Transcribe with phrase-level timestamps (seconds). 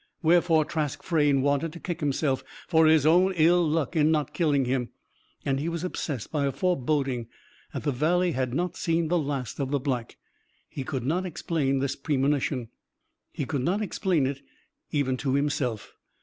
[0.23, 4.65] Wherefore Trask Frayne wanted to kick himself for his own ill luck in not killing
[4.65, 4.89] him.
[5.45, 7.27] And he was obsessed by a foreboding
[7.71, 10.17] that the Valley had not seen the last of the Black.
[10.67, 12.69] He could not explain this premonition.
[13.31, 14.41] He could not explain it,
[14.89, 15.93] even to himself.